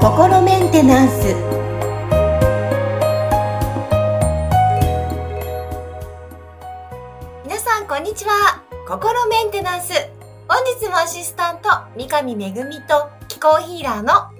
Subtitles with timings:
[0.00, 1.34] 心メンテナンス
[7.44, 9.92] 皆さんこんにちは心メンテナンス
[10.48, 11.68] 本日もアシスタント
[11.98, 12.52] 三上恵
[12.88, 14.30] と気候ヒーラーの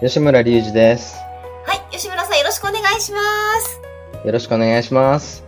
[0.00, 1.16] 吉村隆二です。
[1.64, 3.18] はい吉村さんよろしくお願いしま
[3.60, 3.80] す
[4.26, 5.42] よろしくお願いします。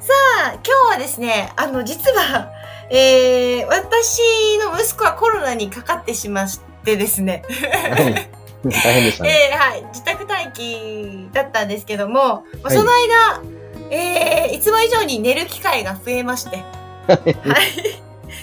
[0.00, 0.12] さ
[0.48, 2.52] あ今日はですねあの実は
[2.90, 4.20] えー、私
[4.58, 6.48] の息子はコロナにかかってしまっ
[6.84, 8.30] てですねはい。
[8.70, 9.50] 大変でしたね。
[9.52, 13.42] えーはい、自宅待機だったんですけども、まあその間、
[13.90, 16.56] えーいつも以上に寝る機会が増えまして、
[17.06, 17.34] はい。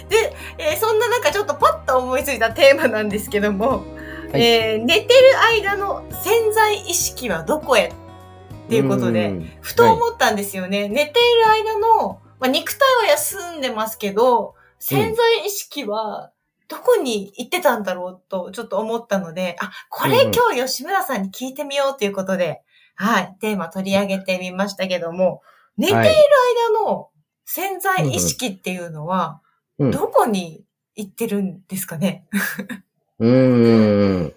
[0.10, 3.84] で、えーそんな中ちょっとパッと思いついたテーマなんですけども、
[4.32, 7.88] はいえー寝てる間の潜在意識はどこへ？
[7.88, 10.88] っていうことで、んふと思ったんですよね。
[10.88, 16.34] 寝ている間の、まあ、肉体は休んでますけど、潜在意識は
[16.68, 22.62] どこに行ってたんだろうとちょっと思ったので、あ、これうんうん今日吉村さんに聞いてみようということで、
[22.96, 25.42] はい、テーマ取り上げてみましたけども、
[25.78, 26.16] 寝ているはい
[26.74, 27.12] 間の
[27.46, 29.42] 潜在意識っていうのは、
[29.80, 29.92] うん。
[29.92, 30.66] どこに
[30.96, 32.28] 行ってるんですかね、
[32.60, 34.34] うーん。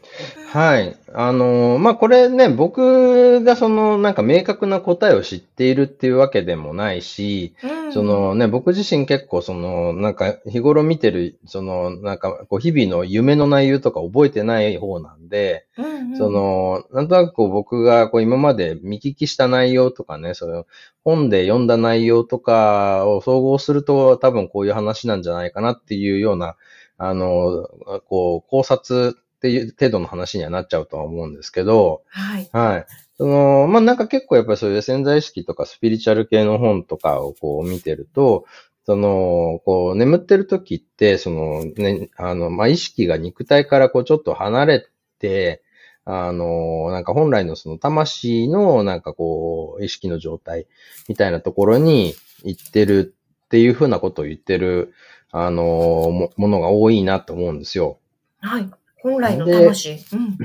[0.48, 0.96] はい。
[1.12, 20.66] あの、まあ、これね、僕がその、なんか明確な答えを知っているっていうわけでもないし、うんそのね、僕自身結構その、なんか日頃見てる、その、なんかこう日々の夢の内容とか覚えてない方なんで、うんうんそ、の、なんとなくこう僕がこう今まで見聞きした内容とかね、その
[21.04, 26.56] 本で読んだ内容とかを総合すると多分こういう話なんじゃないかなっていうような、
[26.98, 27.68] あの、
[28.08, 32.48] こう考察っていう程度の話にはなっちゃうとは思うんですけど、はい。
[32.52, 32.86] はい。
[33.16, 38.46] その、まあ、なんか結構やっぱりそういう潜在意識とかスピリチュアル系の本とかをこう見てると、
[38.84, 44.86] その、こう眠ってる時って、そのね、あの、まあ、意識が肉体からこうちょっと離れ
[45.18, 45.62] て、
[46.04, 50.66] あの、なんか本来のその魂のなんかこう意識の状態
[51.08, 53.16] みたいなところに行ってる
[53.46, 54.94] っていうふうなことを言ってる、
[55.30, 57.98] あの、もものが多いなと思うんですよ。
[58.40, 58.70] はい。
[58.96, 59.98] 本来の魂。
[60.12, 60.36] うん。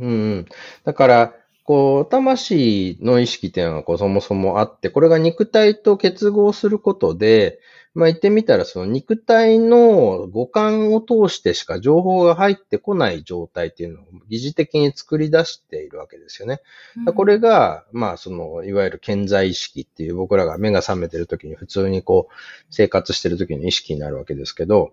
[0.00, 0.46] うんうん。
[0.84, 1.34] だから、
[1.64, 7.60] こう、魂の意識っていうのがこうそもそもあって、これが肉体と結合することで、
[7.94, 16.60] まあ言ってみたらその肉体の五感を通してしか情報が入ってこない状態っていうのを疑似的に作り出しているわけですよね。
[16.98, 22.34] だからこれが、まあその、いわゆる健在意識っていう僕らが目が覚めてる時に普通にこう
[22.70, 24.92] 生活してる時の意識になるわけですけど、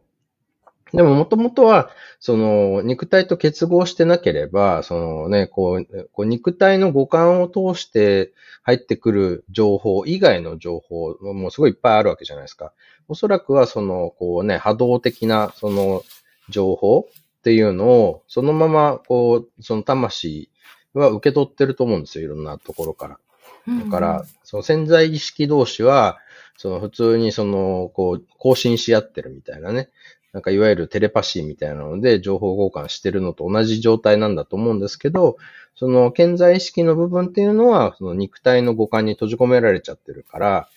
[0.93, 1.89] でももともとは、
[2.19, 8.33] その肉体と結合してなければ、そのね、こう、こう肉体の五感を通して
[8.63, 12.73] 入ってくる情報以外の情報もすごいいっぱいあるわけじゃないですか。
[13.07, 16.03] おそらくはその、こうね、波動的なその
[16.49, 20.49] 情報っていうのを、そのまま、こう、その魂
[20.93, 22.25] は受け取ってると思うんですよ。
[22.25, 23.19] いろんなところから。
[23.67, 26.19] うんだから、その潜在意識同士は、
[26.57, 29.89] その普通にその、こう、更新し合ってるみたいなね。
[30.33, 35.37] なんかいわゆるテレパシーみたいなので情報交換してるのと同じ状態なんだと思うんですけど、
[35.75, 40.69] その健在意識の部分っていうのは、その肉体の五感に閉じ込められちゃってるから、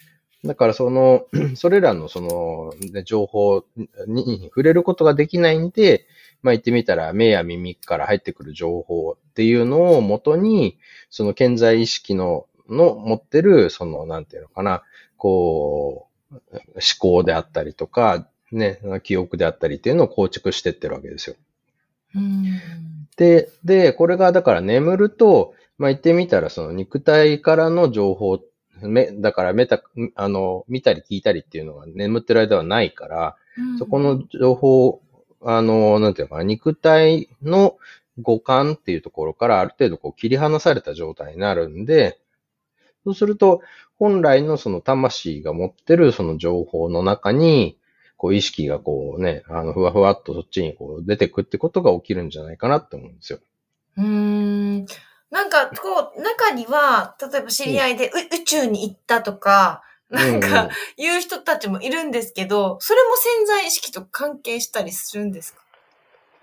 [0.44, 3.64] だからその、 それらのその、ね、情報
[4.06, 6.06] に触れることができないんで、
[6.42, 10.78] まあ言ってみたら目や耳から入ってくる情報っていうのを元に、
[11.10, 14.82] その健在意識の、の持ってる、その、なんていうのかな、
[15.16, 21.36] こう、思考であったりとか、ね、記憶であったりっていうのを構築してってるわけですよ。
[22.14, 22.60] うん。
[23.16, 28.40] で、で、これがだから眠ると、まあ言ってみたらその肉体からの情報、
[28.82, 29.82] め、だからメタ、
[30.14, 33.36] あの、見たり聞いたりっていうのが眠ってる間はないから、
[33.78, 35.00] そこの情報、
[35.42, 37.76] あの、なんていうのかな、肉体の
[38.18, 42.18] 五感っていうところからある程度こう切り離された状態になるんで、
[43.04, 43.62] そうすると、
[43.98, 47.78] 本来のその魂が持ってるその情報の中に、
[48.20, 53.38] こう意識がこうね、あの、ふわふわっとそっちにこう出てくってことが起きるんじゃないかなって思うんですよ。
[53.96, 54.86] うーん。
[55.30, 58.10] なんか、こう、中には、例えば知り合いで、う
[58.42, 60.68] 宇宙に行ったとか、なんうんうんか、
[60.98, 65.62] 言う人たちもいるんですけど、それも潜在意識と関係したりするんですか？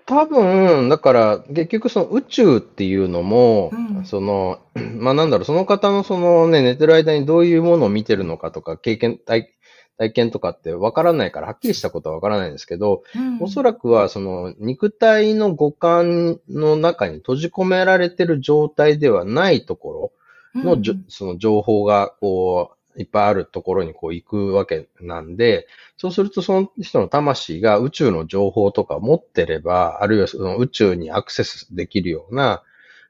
[0.05, 9.53] 多分、だから、結局その宇宙っていうのも、うんその、まあなんだろう、その方のそのね、寝てる間にどういうものを見てるのかとか、経験、体
[9.97, 13.03] 体験とかってわからないから、はっきりしたことはわからないんですけど、
[13.39, 20.13] おそららくはその肉体の五感の中に閉じ込められてる状態ではないとこ
[20.55, 25.67] ろのじょ、その情報がこう、いっぱいあるところにこう行くわけなんで、
[25.97, 32.63] そうするとその人の魂が宇宙の情報とかを持ってれば、あるいはその宇宙にアクセスできるような、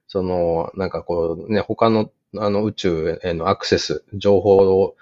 [0.07, 4.95] その、なんかこうね、他のあの宇宙へのアクセス、情報を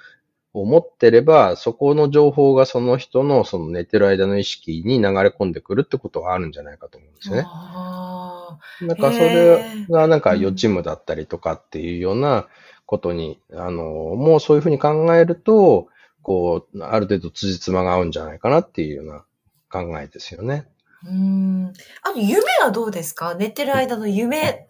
[0.56, 7.42] を持ってれば、そこの情報がその人のその寝てる間の意識に流れ込んでくるってことはあるんじゃないかと思うんですよね。
[7.44, 12.48] なんかそれがなんか予知夢だったりとかっていうような
[12.86, 15.90] ことに、あの、もうそういうふうに考えると、
[16.22, 19.25] こう、ある程度辻褄が合うんじゃないかなっていうような
[19.69, 20.68] 考えですよね。
[21.06, 21.74] うん。
[22.02, 23.36] あの、夢はどうですか？
[23.36, 24.68] 寝てる間の夢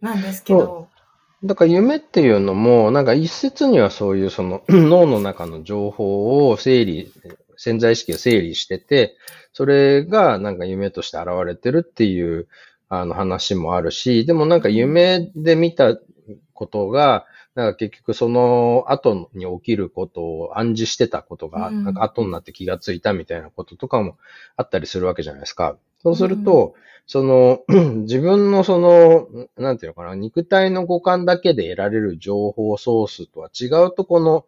[0.00, 0.86] なんですけど。
[1.44, 7.12] だから夢っていうのも、なんか一説にはそういうその 脳の中の情報を整理、
[7.56, 9.16] 潜在意識を整理してて、
[9.52, 12.48] それがなんか夢として現れてるっていう
[12.88, 15.96] あの話もあるし、でもなんか夢で見た
[16.54, 24.16] ことが、なんか結局その後に起きることを暗示してたことが、なんか後になって気がついたみたいなこととかも
[24.56, 25.76] あったりするわけじゃないですか。
[26.02, 26.74] そうすると、
[27.06, 27.64] その、
[28.04, 34.44] 自分のその、なんていうのかな、肉体の五感だけで得られる情報ソースとは違うとこの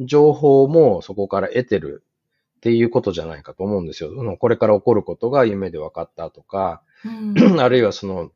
[0.00, 2.04] 情報もそこから得てる
[2.58, 4.10] っていうことじゃないかと思うんですよ。
[4.38, 8.30] これから起こることが夢で分かったとか、うん、 あるいはその、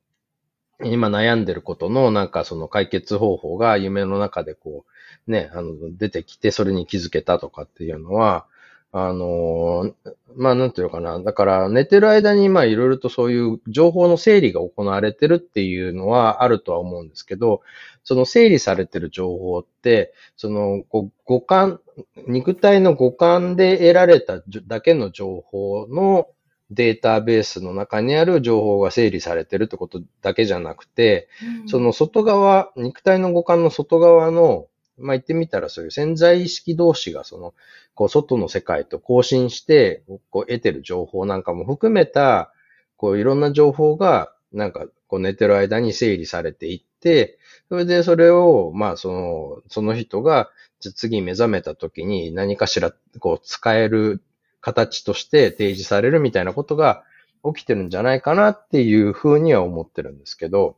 [0.84, 4.84] 今悩んでることのなんかその解決方法が夢の中でこ
[5.28, 8.46] う、ね、あの、出てきてそれに気づけたとかっていうのは、
[8.94, 9.94] あの、
[10.36, 11.18] まあ、なんていうのかな。
[11.18, 17.62] だから、寝てる間に、まあ、いろいろとそういう情報の整理が行われてるっていうのはあるとは思うんですけど、
[18.04, 20.84] その整理されてる情報って、その、
[21.24, 21.80] 五感、
[22.28, 26.28] 肉体の五感で得られただけの情報の
[26.70, 31.28] データベースの中にある情報が整理されてるってことだけじゃなくて、
[31.62, 34.66] うん、その外側、肉体の五感の外側の
[35.02, 37.54] まあ、言ってみたらそういう潜在意識同士がその、
[37.94, 42.52] こう、外の世界と交信して、こう、得てる情報なんかも含めた、
[42.96, 47.38] こう、いろんな情報が、なんか、こう、寝てる間に整理されていって、
[47.69, 50.50] それでそれを、まあ、その、その人が、
[50.81, 54.22] 次目覚めた時に何かしら、こう、使える
[54.60, 57.05] 形として提示されるみたいなことが
[57.44, 60.76] 起きてるんじゃないかなっていうふうには思ってるんですけど、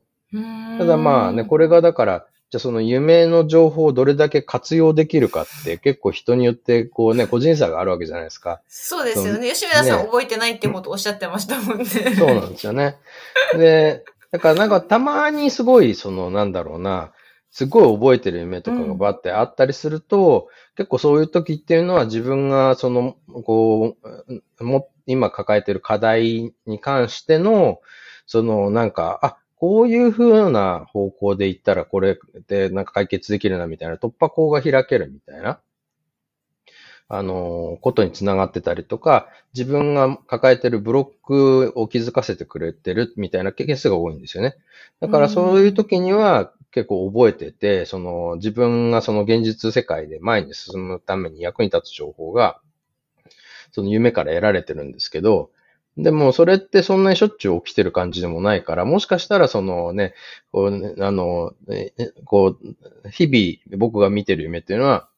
[0.79, 8.61] ただまあね、これがだから、じゃあその夢の情報をどれだけ活用できるかって 結構人によってこうね、個人差があるわけじゃないですか。
[8.69, 9.49] そうですよね。
[9.49, 11.85] 吉村さん、覚えてないってことをおっしゃってましたもんね。
[11.85, 12.97] そうなんですよね。
[13.59, 17.11] で、だからなんかたまにすごいそのなんだろうな、
[17.51, 23.97] すごい覚えてる夢とかがバってあったりすると、うん、結構そういう時っていうのは自分がその、こ
[24.61, 27.81] う、も、今抱えてる課題に関しての、
[28.27, 32.19] そのなんか、あ、こういう風な方向で行ったらこれ
[32.49, 35.59] でなんか解決できるなみたいな突破口が開けるみたいな、
[37.09, 44.55] あの、ことにつながってたりとか、自分が抱えてるブロックを気づかせてくれてるみたいなケースが多いんですよね。
[45.01, 52.61] だからそういう時には結構覚えてて、その自分がその現実世界で前に進むために役に立つ情報が、
[53.73, 55.49] その夢から得られてるんですけど、
[55.97, 60.15] でも、それってそんなにしょっちゅう起きてる感じでもないから、もしかしたらそのね、
[60.51, 61.55] こう、あの、
[62.25, 65.09] こう、日々僕が見てる夢っていうのは、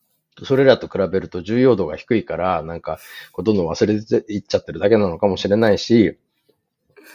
[0.44, 2.98] それらと比べると重要度が低いから、なんか、
[3.42, 6.18] どんどん忘れていっちゃってるだけなのかもしれないし、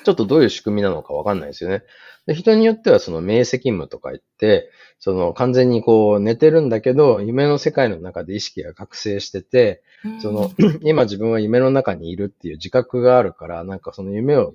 [0.03, 1.83] ちょっとどういう仕組みなのかわかんないですよね。
[2.27, 9.81] で人によってはその明晰夢とか言って、その完全にこう寝てるんだけど、夢の世界の中で意識が覚醒してて、
[10.21, 14.53] その、 今自分は夢の中にいるっていう自覚があるから、なんかその夢を、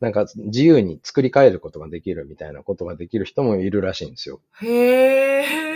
[0.00, 4.40] なんか自由に作り変えることができるみたいなことができる人もいるらしいんですよ。
[4.62, 5.67] へー。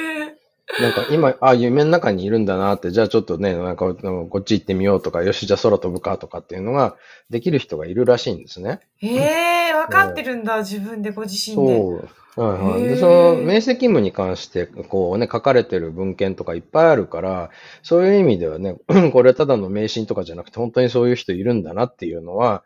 [0.80, 6.96] なんか今、あ、夢の中にいるんだなって、じゃあちょっとね、なんかこっち行ってみようとか、よし、じゃあ空飛ぶかとかっていうのが
[7.30, 8.80] できる人がいるらしいんですね。
[8.98, 11.76] へえ、わかってるんだ、自分でご自身で。
[11.76, 12.08] そう。
[12.34, 12.82] はいはい。
[12.84, 17.50] で、その、明晰夢に関して、こうね、書かれてる文献とかいっぱいあるから、
[17.82, 18.76] そういう意味ではね、
[19.12, 22.62] これただの迷信とかじゃなくて、本当にそういう人いるんだなっていうのは、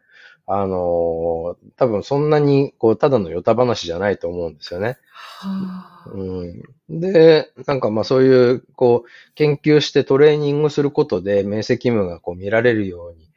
[0.47, 4.97] あのー、多分そんなに、こう、ただのヨタ話じゃないと思うんですよね。
[6.13, 13.29] うん、で、なんかまあそういう、こう、研究してトレーニングすることで、明晰夢がこう見られるように、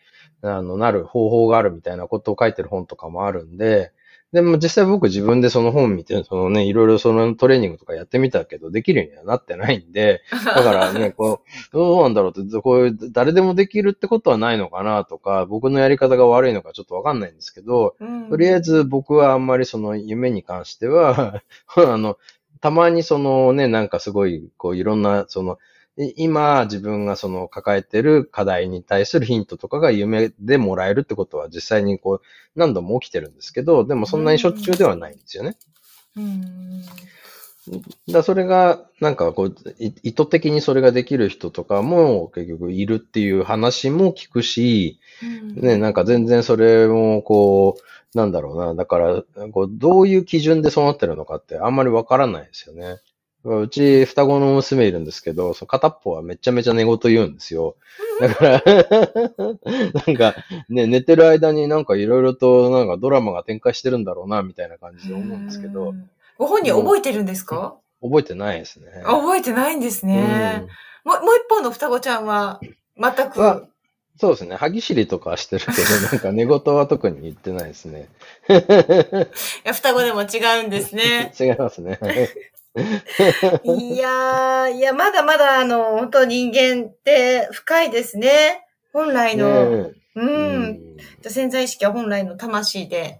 [0.41, 3.91] あの、なる方法があるみたいなことを書いてる本とかもあるんで、
[4.31, 21.41] でも実際僕自分でその本見て、そのね、いろいろそのトレーニングとかやってみたけど、できるようにはなってないんで、 だからね、こう、どうなんだろうって、こういう、誰でもできるってことはないのかなとか、僕のやり方が悪いのかちょっとわかんないんですけど、うん、とりあえず僕はあんまりその夢に関しては、
[21.75, 22.17] あの、
[22.61, 25.57] たまにそのね、なんかすごい、こういろんな、その、い
[26.15, 32.21] 今自分がその抱えてる課題に対するヒントとかが夢でもらえるってことは実際にこう
[32.55, 35.57] 何度も起きてるんですけど、でもそんなにしょっちゅうではないんですよね。
[36.15, 36.83] うん。
[38.09, 44.99] だそれが、なんかこう、い意図的にそれができる人とかも結局いるっていう話も聞くし、
[45.55, 48.73] ね、なんか全然それもこう、なんだろうな。
[48.73, 52.97] だから、こうどういう基準でそうなってるのかってあんまりわからないですよね。
[53.45, 57.75] うち双子の娘いるんですけど、その片っぽはめちゃめちゃ寝言言うんですよ。
[58.19, 58.61] だから、
[60.05, 60.35] なんか
[60.67, 66.09] ね、寝てる間になんかいろいろとなんかドラマが展開してるんだろうな、みたいな感じで思うんですけど、うん。
[66.37, 68.87] ご本人覚えてるんですか、覚えてないですね。
[69.05, 70.67] あ覚えてないんですね。
[71.05, 72.59] もう、もう一方の双子ちゃんは、
[72.97, 73.39] 全く？
[73.39, 73.63] は
[74.19, 74.57] そうですね。
[74.57, 75.77] 歯ぎしりとかはしてるけど、
[76.11, 78.09] なんか寝言は特に言ってないですね。
[78.49, 78.53] い
[79.63, 81.31] や双子でも違うんですね。
[81.39, 81.97] 違いますね。
[82.75, 88.65] いやー、いや、まだまだ、あの、本当人間って深いですね。
[88.93, 89.69] 本来の。
[89.81, 90.25] ねう。
[90.25, 90.79] ん
[91.27, 93.19] 潜在意識は本来の魂で、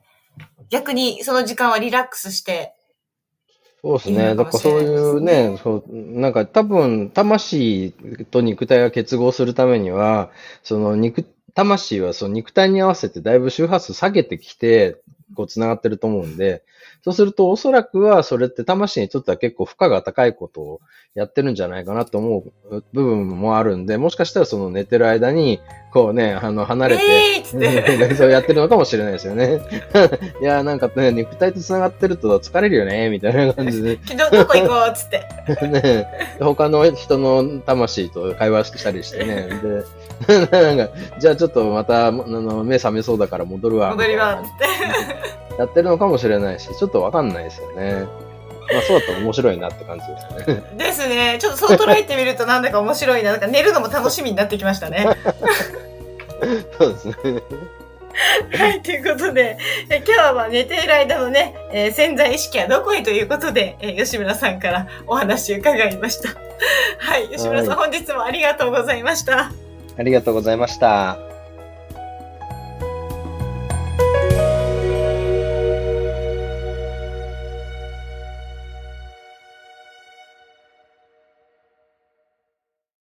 [0.70, 2.74] 逆にその時間はリラックスして、
[3.82, 4.36] そうですね。
[4.36, 7.94] だからそういうねね、そう、なんか多分、魂
[8.30, 10.32] と肉体が結合するためには、
[10.64, 14.98] その肉、魂はその肉体に合わせてだいぶ周波数下げてきて、
[15.36, 16.64] こう繋がってると思うんで、
[17.04, 20.82] そうするとおそらくはそれって魂にとっては結構負荷が高いことを
[21.16, 25.60] やってるんじゃないかなと思う部分もあるんで、もしかしたらその寝てる間に、
[25.92, 28.16] こうね、あの、離れて、えー。
[28.16, 29.60] そうやってるのかもしれないですよね。
[30.42, 33.96] いや、なんかね、肉体と繋がってると疲れるよね、みたいな感じで。
[33.96, 35.26] ど、どこ行こうっつって。
[35.68, 36.08] ね、
[36.40, 39.50] 他の人の魂と会話したりしてね。
[40.28, 43.90] で、 なんか、じゃあちょっとまた、あの、目覚めそうだから戻るわ。
[43.92, 44.66] 戻りは、みつって。
[45.60, 48.08] やってるのかもしれないし、ちょっとわかんないですよね。
[48.72, 50.78] まあそうだったら面白いなって感じですね。
[50.78, 51.38] ですね。
[51.38, 53.32] ちょっとそう捉えてみるとなんだか面白いな。
[53.32, 55.06] なんか寝るのも楽しみになってきましたね。
[56.80, 57.14] そうですね。
[58.58, 59.58] はい、ということで、
[59.90, 66.30] え今日はまあ寝ている間のね、えー潜在意識はどこへということで、えー吉村さんからお話伺いました。
[67.00, 69.52] はい、吉村さん、は本日もありがとうございました。
[69.98, 71.29] ありがとうございました。